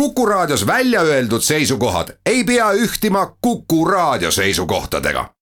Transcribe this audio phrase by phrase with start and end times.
[0.00, 5.34] Kuku Raadios välja öeldud seisukohad ei pea ühtima Kuku Raadio seisukohtadega.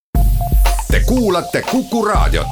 [0.90, 2.46] Te kuulate Kuku Raadiot.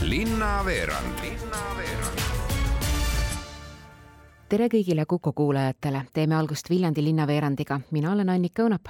[0.00, 1.18] linnaveerand
[4.48, 8.88] tere kõigile Kuku kuulajatele, teeme algust Viljandi linnaveerandiga, mina olen Annika Õunap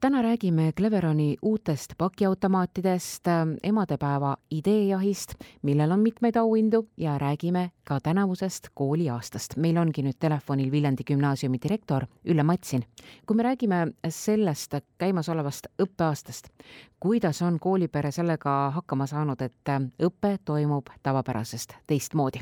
[0.00, 3.24] täna räägime Cleveroni uutest pakiautomaatidest,
[3.62, 9.56] emadepäeva ideejahist, millel on mitmeid auhindu ja räägime ka tänavusest kooliaastast.
[9.56, 12.82] meil ongi nüüd telefonil Viljandi gümnaasiumi direktor Ülle Matsin.
[13.26, 16.52] kui me räägime sellest käimasolevast õppeaastast,
[17.00, 19.68] kuidas on koolipere sellega hakkama saanud, et
[20.02, 22.38] õpe toimub tavapärasest teistmoodi?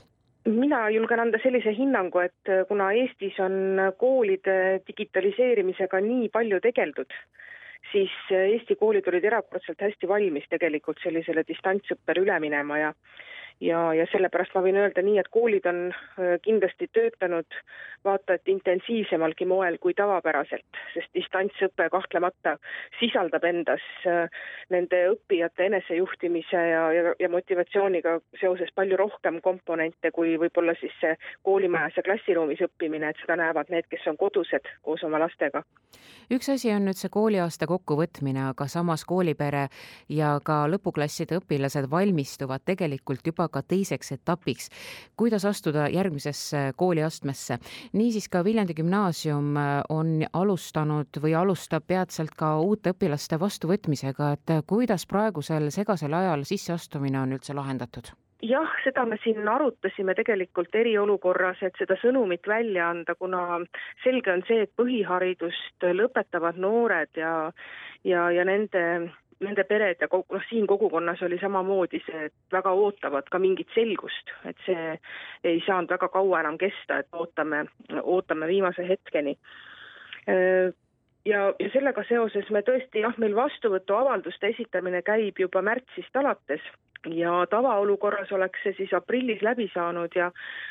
[0.47, 3.53] mina julgen anda sellise hinnangu, et kuna Eestis on
[3.99, 7.11] koolide digitaliseerimisega nii palju tegeldud,
[7.93, 12.93] siis Eesti koolid olid erakordselt hästi valmis tegelikult sellisele distantsõppele üle minema ja
[13.61, 17.61] ja, ja sellepärast ma võin öelda nii, et koolid on äh, kindlasti töötanud
[18.07, 22.57] vaata et intensiivsemalgi moel kui tavapäraselt, sest distantsõpe kahtlemata
[23.01, 24.29] sisaldab endas äh,
[24.75, 31.17] nende õppijate enesejuhtimise ja, ja, ja motivatsiooniga seoses palju rohkem komponente kui võib-olla siis see
[31.47, 35.65] koolimajas ja klassiruumis õppimine, et seda näevad need, kes on kodused koos oma lastega.
[36.31, 39.67] üks asi on nüüd see kooliaasta kokkuvõtmine, aga samas koolipere
[40.13, 44.69] ja ka lõpuklasside õpilased valmistuvad tegelikult juba ka teiseks etapiks,
[45.17, 47.59] kuidas astuda järgmisesse kooliastmesse.
[47.93, 54.55] niisiis ka Viljandi gümnaasium äh, on alustanud või alustab peatselt ka uute õpilaste vastuvõtmisega, et
[54.67, 58.13] kuidas praegusel segasel ajal sisseastumine on üldse lahendatud?
[58.43, 63.61] jah, seda me siin arutasime tegelikult eriolukorras, et seda sõnumit välja anda, kuna
[64.05, 67.33] selge on see, et põhiharidust lõpetavad noored ja
[68.05, 68.83] ja, ja nende
[69.41, 73.69] nende pered ja kogu, noh, siin kogukonnas oli samamoodi see, et väga ootavad ka mingit
[73.75, 74.97] selgust, et see
[75.45, 77.67] ei saanud väga kaua enam kesta, et ootame,
[78.03, 79.37] ootame viimase hetkeni.
[80.27, 86.65] ja, ja sellega seoses me tõesti jah, meil vastuvõtuavalduste esitamine käib juba märtsist alates
[87.15, 90.31] ja tavaolukorras oleks see siis aprillis läbi saanud ja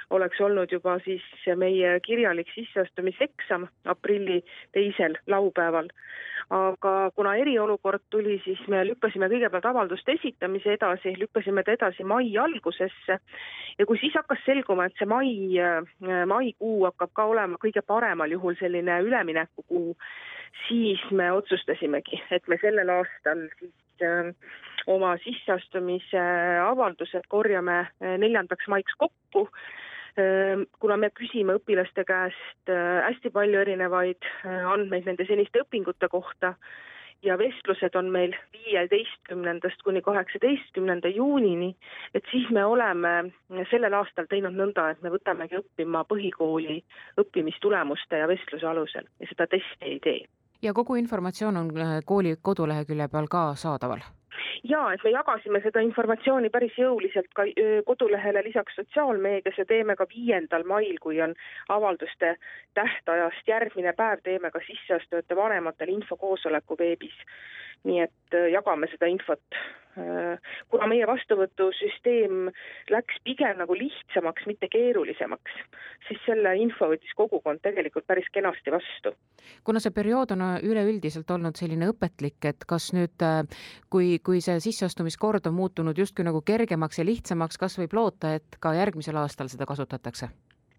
[0.10, 1.24] oleks olnud juba siis
[1.56, 5.90] meie kirjalik sisseastumiseksam aprilli teisel laupäeval.
[6.50, 12.28] Aga kuna eriolukord tuli, siis me lükkasime kõigepealt avalduste esitamise edasi, lükkasime ta edasi mai
[12.38, 13.18] algusesse.
[13.80, 15.32] Ja kui siis hakkas selguma, et see mai,
[16.30, 19.96] maikuu hakkab ka olema kõige paremal juhul selline üleminekukuu,
[20.68, 24.30] siis me otsustasimegi, et me sellel aastal siis äh,
[24.88, 26.22] oma sisseastumise
[26.66, 29.50] avaldused korjame äh, neljandaks maiks kokku
[30.16, 36.08] Ehm, kuna me küsime õpilaste käest äh, hästi palju erinevaid äh, andmeid nende seniste õpingute
[36.08, 36.54] kohta
[37.26, 41.74] ja vestlused on meil viieteistkümnendast kuni kaheksateistkümnenda juunini,
[42.16, 43.14] et siis me oleme
[43.74, 46.80] sellel aastal teinud nõnda, et me võtamegi õppima põhikooli
[47.20, 50.22] õppimistulemuste ja vestluse alusel ja seda testi ei tee.
[50.64, 51.74] ja kogu informatsioon on
[52.06, 54.08] kooli kodulehekülje peal ka saadaval?
[54.64, 57.48] Jaa, et me jagasime seda informatsiooni päris jõuliselt ka
[57.86, 61.36] kodulehele lisaks sotsiaalmeedias ja teeme ka viiendal mail, kui on
[61.70, 62.36] avalduste
[62.74, 67.16] tähtajast järgmine päev, teeme ka sisseastujate vanematele infokoosoleku veebis
[67.86, 69.62] nii et jagame seda infot.
[69.96, 72.50] Äh, kuna meie vastuvõtusüsteem
[72.92, 75.54] läks pigem nagu lihtsamaks, mitte keerulisemaks,
[76.10, 79.14] siis selle info võttis kogukond tegelikult päris kenasti vastu.
[79.64, 83.46] kuna see periood on üleüldiselt olnud selline õpetlik, et kas nüüd, äh,
[83.90, 88.60] kui, kui see sisseastumiskord on muutunud justkui nagu kergemaks ja lihtsamaks, kas võib loota, et
[88.60, 90.34] ka järgmisel aastal seda kasutatakse?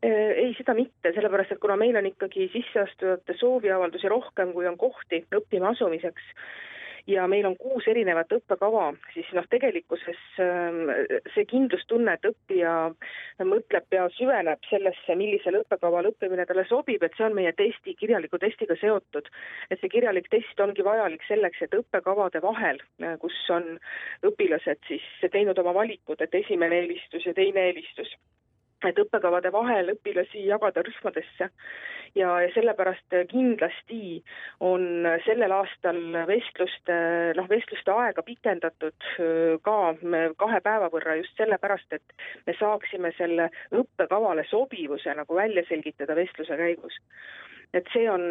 [0.06, 5.24] ei, seda mitte, sellepärast et kuna meil on ikkagi sisseastujate sooviavaldusi rohkem, kui on kohti
[5.34, 6.28] õppima asumiseks,
[7.06, 10.90] ja meil on kuus erinevat õppekava, siis noh, tegelikkuses ähm,
[11.34, 12.74] see kindlustunne, et õppija
[13.46, 18.40] mõtleb ja süveneb sellesse, millisel õppekaval õppimine talle sobib, et see on meie testi, kirjaliku
[18.42, 19.30] testiga seotud.
[19.70, 22.82] et see kirjalik test ongi vajalik selleks, et õppekavade vahel,
[23.22, 23.76] kus on
[24.26, 28.16] õpilased siis teinud oma valikud, et esimene eelistus ja teine eelistus
[28.84, 31.48] et õppekavade vahel õpilasi jagada rühmadesse.
[32.16, 34.22] Ja, ja sellepärast kindlasti
[34.64, 36.94] on sellel aastal vestluste,
[37.36, 39.08] noh, vestluste aega pikendatud
[39.64, 39.76] ka
[40.40, 46.56] kahe päeva võrra just sellepärast, et me saaksime selle õppekavale sobivuse nagu välja selgitada vestluse
[46.56, 46.96] käigus.
[47.74, 48.22] Et see on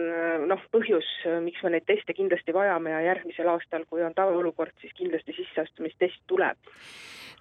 [0.49, 1.05] noh, põhjus,
[1.45, 6.23] miks me neid teste kindlasti vajame ja järgmisel aastal, kui on tavaolukord, siis kindlasti sisseastumistest
[6.31, 6.57] tuleb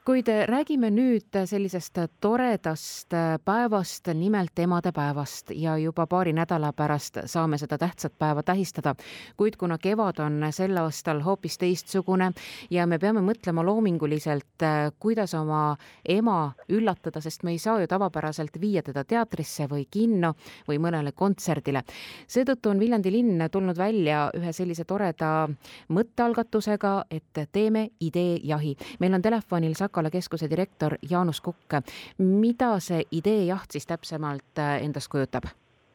[0.05, 3.15] kuid räägime nüüd sellisest toredast
[3.45, 8.95] päevast, nimelt emadepäevast ja juba paari nädala pärast saame seda tähtsat päeva tähistada.
[9.37, 12.33] kuid kuna kevad on sel aastal hoopis teistsugune
[12.71, 14.54] ja me peame mõtlema loominguliselt,
[14.99, 15.77] kuidas oma
[16.09, 20.35] ema üllatada, sest me ei saa ju tavapäraselt viia teda teatrisse või kinno
[20.69, 21.83] või mõnele kontserdile.
[22.27, 25.49] seetõttu on Viljandi linn tulnud välja ühe sellise toreda
[25.89, 28.77] mõttealgatusega, et teeme ideejahi.
[29.01, 31.83] meil on telefonil Sakala keskuse direktor Jaanus Kukk.
[32.19, 35.45] mida see ideejaht siis täpsemalt äh, endast kujutab?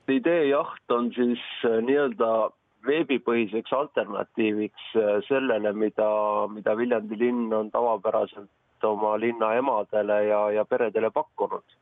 [0.09, 2.49] ideejaht on siis äh, nii-öelda
[2.87, 6.09] veebipõhiseks alternatiiviks äh, sellele, mida,
[6.53, 11.77] mida Viljandi linn on tavapäraselt oma linna emadele ja, ja peredele pakkunud.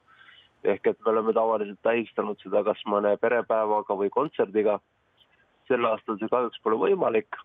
[0.64, 4.80] ehk et me oleme tavaliselt tähistanud seda kas mõne perepäevaga või kontserdiga.
[5.68, 7.36] sel aastal see kahjuks pole võimalik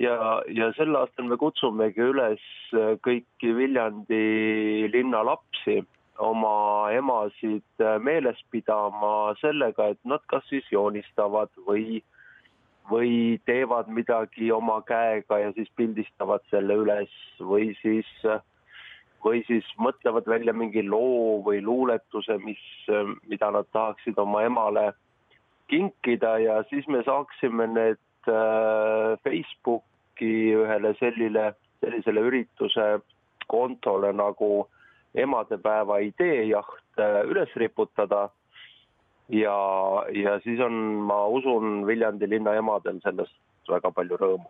[0.00, 2.42] ja, ja sel aastal me kutsumegi üles
[2.74, 5.80] äh, kõiki Viljandi linna lapsi
[6.20, 12.00] oma emasid äh, meeles pidama sellega, et nad kas siis joonistavad või,
[12.90, 18.08] või teevad midagi oma käega ja siis pildistavad selle üles või siis,
[19.24, 22.64] või siis mõtlevad välja mingi loo või luuletuse, mis,
[23.28, 24.90] mida nad tahaksid oma emale
[25.70, 29.86] kinkida ja siis me saaksime need äh, Facebook
[30.20, 33.00] Facebooki ühele sellile, sellisele ürituse
[33.48, 34.68] kontole nagu
[35.14, 38.28] emadepäeva ideejaht äh, üles riputada.
[39.32, 39.58] Ja,
[40.14, 40.72] ja siis on,
[41.06, 43.36] ma usun, Viljandi linna emadel sellest
[43.70, 44.48] väga palju rõõmu.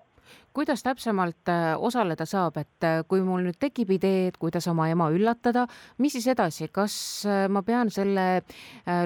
[0.54, 4.86] Kuidas täpsemalt äh, osaleda saab, et äh, kui mul nüüd tekib idee, et kuidas oma
[4.90, 5.66] ema üllatada,
[5.98, 6.94] mis siis edasi, kas
[7.50, 8.42] ma pean selle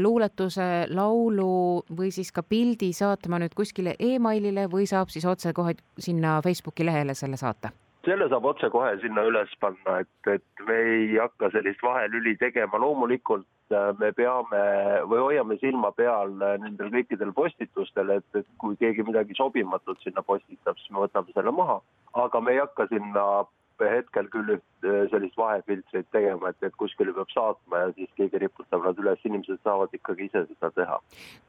[0.04, 6.40] luuletuse, laulu või siis ka pildi saatma nüüd kuskile emailile või saab siis otsekohe sinna
[6.44, 7.72] Facebooki lehele selle saata?
[8.04, 13.46] selle saab otsekohe sinna üles panna, et, et me ei hakka sellist vahelüli tegema, loomulikult
[13.72, 14.60] äh, me peame
[15.08, 20.24] või hoiame silma peal äh, nendel kõikidel postitustel, et, et kui keegi midagi sobimatut sinna
[20.26, 21.80] postitab, siis me võtame selle maha,
[22.24, 23.44] aga me ei hakka sinna
[23.84, 28.86] hetkel küll äh, sellist vahefiltreid tegema, et, et kuskile peab saatma ja siis keegi riputab
[28.86, 31.00] nad üles, inimesed saavad ikkagi ise seda teha.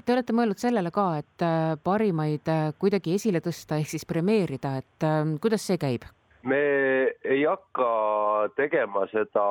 [0.06, 1.48] Te olete mõelnud sellele ka, et
[1.86, 2.50] parimaid
[2.82, 5.10] kuidagi esile tõsta ehk siis premeerida, et
[5.44, 6.08] kuidas see käib?
[6.46, 6.58] me
[7.26, 7.88] ei hakka
[8.58, 9.46] tegema seda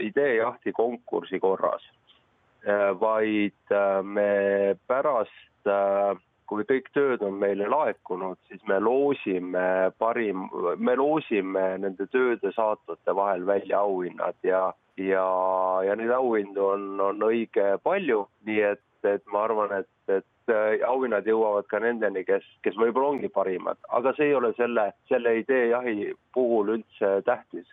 [0.00, 1.82] ideejahti konkursi korras,
[2.66, 6.16] äh, vaid äh, me pärast, äh,
[6.46, 13.14] kui kõik tööd on meile laekunud, siis me loosime parim, me loosime nende tööde saatjate
[13.16, 14.66] vahel välja auhinnad ja,
[15.00, 15.26] ja,
[15.86, 20.54] ja neid auhindu on, on õige palju, nii et, et ma arvan, et, et
[20.84, 25.38] auhinnad jõuavad ka nendeni, kes, kes võib-olla ongi parimad, aga see ei ole selle, selle
[25.40, 27.70] idee jahi puhul üldse tähtis.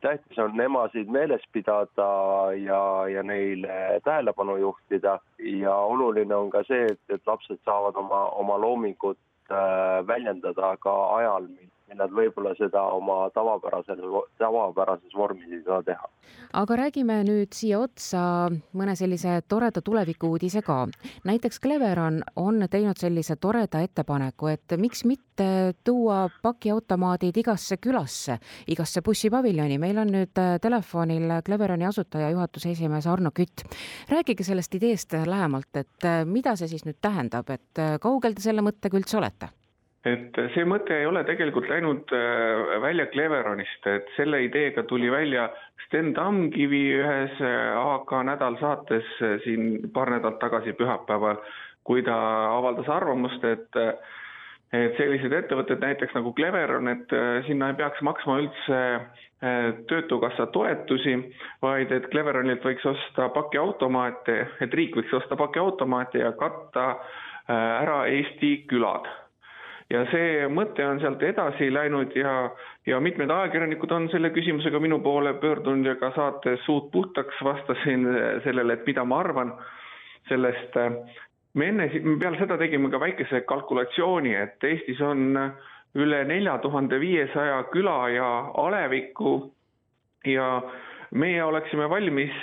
[0.00, 2.08] Tähtis on emasid meeles pidada
[2.56, 5.18] ja, ja neile tähelepanu juhtida.
[5.38, 9.18] Ja oluline on ka see, et, et lapsed saavad oma, oma loomingut
[9.50, 14.00] äh, väljendada ka ajal, mil ja nad võib-olla seda oma tavapärasel,
[14.38, 16.08] tavapärases vormis ei saa teha.
[16.52, 18.22] aga räägime nüüd siia otsa
[18.78, 20.86] mõne sellise toreda tulevikuuudise ka.
[21.24, 29.02] näiteks Cleveron on teinud sellise toreda ettepaneku, et miks mitte tuua pakiautomaadid igasse külasse, igasse
[29.02, 29.78] bussipaviljoni.
[29.78, 33.66] meil on nüüd äh, telefonil Cleveroni asutaja, juhatuse esimees Arno Kütt.
[34.08, 38.46] rääkige sellest ideest lähemalt, et äh, mida see siis nüüd tähendab, et äh, kaugel te
[38.46, 39.50] selle mõttega üldse olete?
[40.08, 45.50] Et see mõte ei ole tegelikult läinud äh, välja Cleveronist, et selle ideega tuli välja
[45.86, 51.42] Sten Tamkivi ühes äh, AK nädal saates äh, siin paar nädalat tagasi pühapäeval,
[51.84, 52.16] kui ta
[52.56, 53.84] avaldas arvamust, et
[54.70, 57.10] et sellised ettevõtted näiteks nagu Cleveron, et
[57.48, 58.76] sinna ei peaks maksma üldse
[59.90, 61.16] Töötukassa toetusi,
[61.58, 66.84] vaid et Cleveronilt võiks osta pakiautomaate, et riik võiks osta pakiautomaate ja katta
[67.50, 69.10] ära Eesti külad
[69.90, 72.34] ja see mõte on sealt edasi läinud ja,
[72.86, 78.06] ja mitmed ajakirjanikud on selle küsimusega minu poole pöördunud ja ka saates Suud puhtaks vastasin
[78.44, 79.54] sellele, et mida ma arvan
[80.28, 80.78] sellest.
[81.54, 81.88] me enne,
[82.20, 85.34] peale seda tegime ka väikese kalkulatsiooni, et Eestis on
[85.98, 88.28] üle nelja tuhande viiesaja küla ja
[88.62, 89.50] alevikku
[90.30, 90.62] ja
[91.10, 92.36] meie oleksime valmis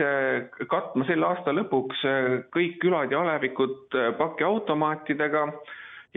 [0.67, 2.03] katma selle aasta lõpuks
[2.51, 5.45] kõik külad ja alevikud pakiautomaatidega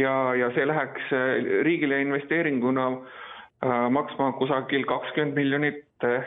[0.00, 1.28] ja, ja see läheks äh,
[1.66, 6.24] riigile investeeringuna äh, maksma kusagil kakskümmend miljonit äh,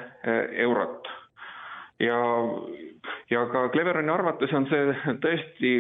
[0.66, 1.08] eurot.
[2.00, 2.18] ja
[3.30, 5.72] ja ka Cleveroni arvates on see tõesti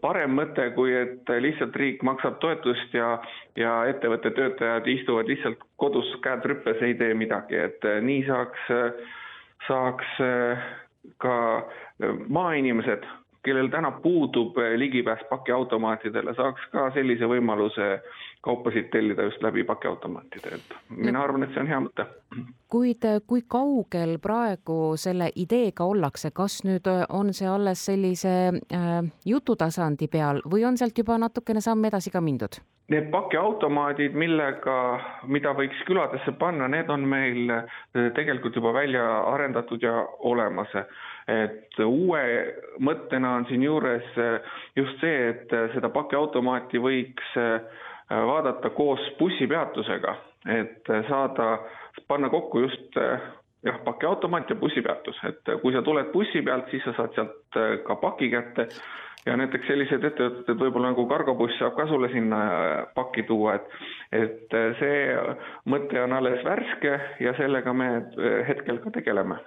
[0.00, 3.16] parem mõte, kui et lihtsalt riik maksab toetust ja,
[3.58, 8.70] ja ettevõtte töötajad istuvad lihtsalt kodus käed rüppes, ei tee midagi, et nii saaks,
[9.66, 10.14] saaks
[11.22, 11.36] ka
[12.28, 13.06] maainimesed
[13.44, 17.88] kellel täna puudub eh, ligipääs pakiautomaatidele, saaks ka sellise võimaluse
[18.42, 22.06] kaupasid tellida just läbi pakiautomaatide, et mina arvan, et see on hea mõte.
[22.70, 28.34] kuid eh, kui kaugel praegu selle ideega ollakse, kas nüüd eh, on see alles sellise
[29.26, 32.60] jututasandi peal või on sealt juba natukene samm edasi ka mindud?
[32.92, 34.74] Need pakiautomaadid, millega,
[35.26, 37.52] mida võiks küladesse panna, need on meil
[37.94, 40.74] tegelikult juba välja arendatud ja olemas
[41.32, 42.22] et uue
[42.84, 47.60] mõttena on siinjuures äh, just see, et äh, seda pakiautomaati võiks äh,
[48.12, 50.14] vaadata koos bussipeatusega,
[50.52, 51.46] et saada,
[52.10, 52.98] panna kokku just
[53.66, 57.96] jah, pakiautomaat ja bussipeatus, et kui sa tuled bussi pealt, siis sa saad sealt ka
[58.02, 58.68] paki kätte.
[59.22, 62.40] Ja näiteks sellised ettevõtted võib-olla nagu Cargobuss saab ka sulle sinna
[62.96, 63.68] pakki tuua, et
[64.18, 64.96] et see
[65.70, 67.86] mõte on alles värske ja sellega me
[68.48, 69.38] hetkel ka tegeleme.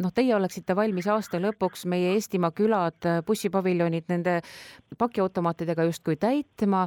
[0.00, 4.38] Noh, teie oleksite valmis aasta lõpuks meie Eestimaa külad, bussipaviljonid nende
[4.98, 6.86] pakiautomaatidega justkui täitma,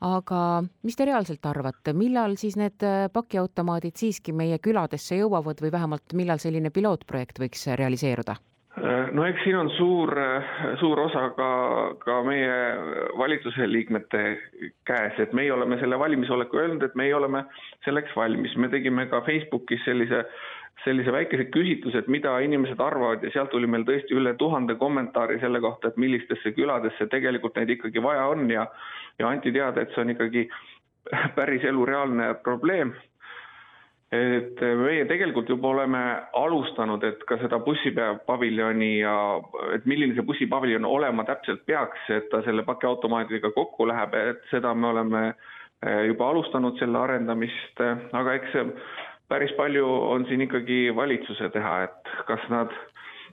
[0.00, 6.14] aga mis te reaalselt arvate, millal siis need pakiautomaadid siiski meie küladesse jõuavad või vähemalt
[6.14, 8.38] millal selline pilootprojekt võiks realiseeruda?
[9.12, 10.12] No eks siin on suur,
[10.80, 11.48] suur osa ka,
[12.04, 12.58] ka meie
[13.18, 14.22] valitsuse liikmete
[14.86, 17.44] käes, et meie oleme selle valmisoleku öelnud, et meie oleme
[17.84, 20.24] selleks valmis, me tegime ka Facebookis sellise
[20.84, 25.40] sellise väikese küsitluse, et mida inimesed arvavad ja sealt tuli meil tõesti üle tuhande kommentaari
[25.42, 28.66] selle kohta, et millistesse küladesse tegelikult neid ikkagi vaja on ja
[29.18, 30.48] ja anti teada, et see on ikkagi
[31.36, 32.94] päris elureaalne probleem.
[34.14, 36.00] Et meie tegelikult juba oleme
[36.36, 39.16] alustanud, et ka seda bussipaviljoni ja
[39.76, 44.72] et milline see bussipaviljon olema täpselt peaks, et ta selle pakiautomaadiga kokku läheb, et seda
[44.74, 47.84] me oleme eh, juba alustanud, selle arendamist,
[48.16, 48.56] aga eks
[49.28, 52.72] päris palju on siin ikkagi valitsuse teha, et kas nad,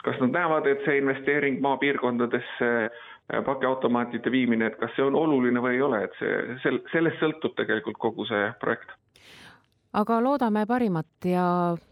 [0.03, 3.03] kas nad näevad, et see investeering maapiirkondadesse äh,
[3.45, 7.55] pakiautomaatide viimine, et kas see on oluline või ei ole, et see, sel-, sellest sõltub
[7.57, 8.91] tegelikult kogu see projekt.
[9.95, 11.45] Aga loodame parimat ja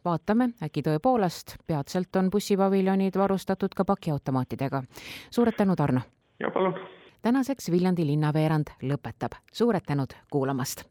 [0.05, 4.83] vaatame, äkki tõepoolest peatselt on bussipaviljonid varustatud ka pakiautomaatidega.
[5.31, 6.01] suured tänud, Arno!
[6.39, 6.75] ja palun!
[7.21, 10.83] tänaseks Viljandi linnaveerand lõpetab, suured tänud kuulamast!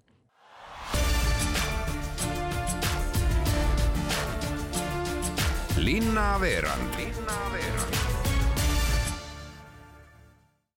[5.76, 6.96] linnaveerand.
[6.96, 7.81] linnaveerand